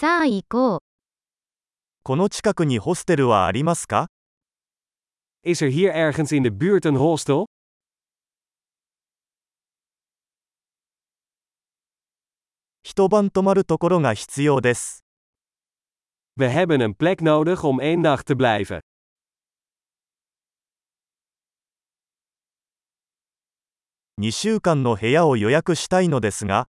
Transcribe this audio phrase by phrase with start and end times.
[0.00, 0.78] さあ行こう。
[2.04, 4.06] この近くにホステルはありますか
[5.44, 7.44] Is er hier ergens in de buurt een hostel?
[12.82, 15.04] 一晩泊まるところが必要です。
[16.38, 18.80] We hebben een plek nodig om één nacht te blijven.
[24.18, 26.68] 2週間の部屋を予約したいのですが、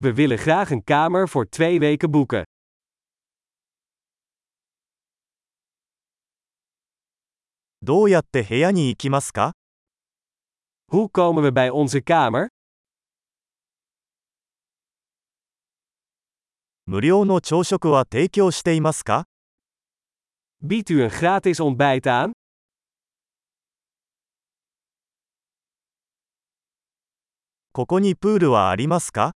[0.00, 2.42] We willen graag een kamer voor twee weken boeken.
[7.82, 9.52] どうやって部屋に行きますか
[10.92, 12.48] Hoe komen we bij onze kamer?
[16.86, 19.24] 無料の朝食は提供していますか
[20.62, 22.32] Biedt u een gratis ontbijt aan?
[27.72, 29.37] ここにプールはありますか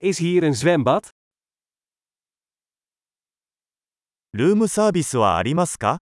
[0.00, 1.10] Is hier een zwembad?
[4.32, 5.98] ルームサービスはありますか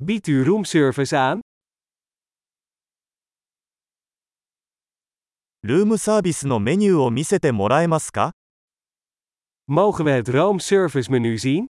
[0.00, 1.40] Biedt u roomservice aan?
[5.62, 8.32] ルームサービスのメニューを見せてもらえますか
[9.68, 11.66] Mogen we het roomservice menu zien?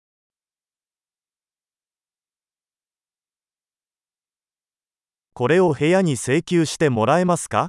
[5.35, 7.69] これを部屋に請求してもらえますか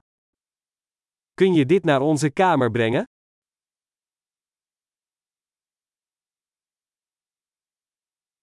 [1.39, 3.05] Kun je dit naar onze kamer brengen?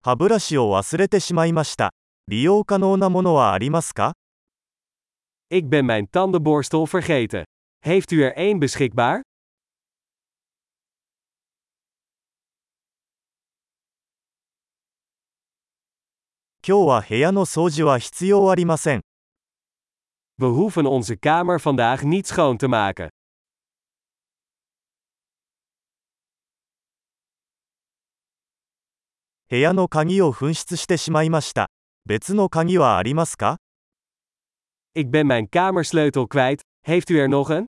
[0.01, 1.91] 歯ブラシを忘れてしまいました。
[2.27, 4.13] 利用可能なものはありますか
[5.51, 7.43] Ik ben mijn tandenborstel vergeten.
[7.79, 9.21] Heeft u er één beschikbaar?
[16.61, 19.01] 今日は部屋の掃除は必要ありません。
[20.37, 23.09] We hoeven onze kamer vandaag niet schoon te maken.
[29.51, 31.71] 部屋の鍵を紛失してしまいました。
[32.05, 33.57] 別の鍵はありますか
[34.93, 36.61] Ik ben mijn kamersleutel kwijt.
[36.81, 37.65] Heeft u er nog een?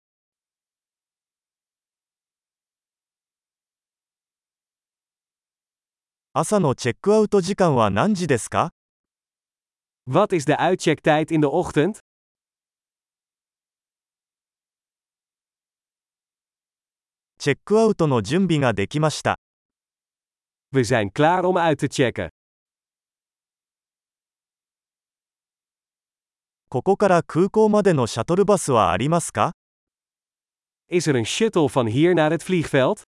[6.34, 8.70] 朝のチェックアウト時間は何時ですか
[10.08, 11.98] Wat is de uitchecktijd in de ochtend?
[17.40, 19.40] チェックアウトの準備ができました。
[20.71, 22.29] We zijn klaar om uit te checken.
[26.69, 29.53] ここから空港までのシャトルバスはありますか
[30.89, 33.03] Is er een shuttle van hier naar het vliegveld?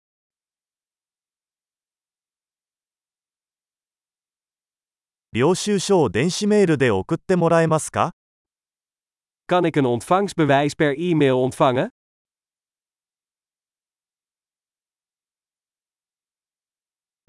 [5.32, 8.12] 領収書を電子メールで送ってもらえますか
[9.46, 11.88] Kan ik een ontvangstbewijs per e-mail ontvangen?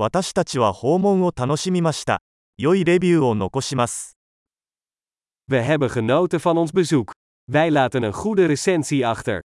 [0.05, 2.21] 私たちは訪問を楽しみました。
[2.59, 4.19] 良いレビューを残します。
[5.49, 7.13] We hebben genoten van ons bezoek.
[7.51, 9.41] Wij laten een goede recensie achter.